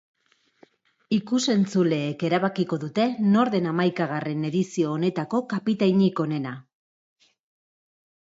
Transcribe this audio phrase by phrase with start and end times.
[1.15, 3.05] Ikus-entzuleek erabakiko dute
[3.35, 6.55] nor den hamaikagarren edizio honetako kapitainik onena.